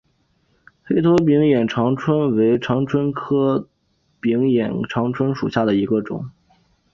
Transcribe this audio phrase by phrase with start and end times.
[0.83, 3.67] 黑头柄眼长蝽为长蝽科
[4.19, 6.31] 柄眼长蝽属下的一个种。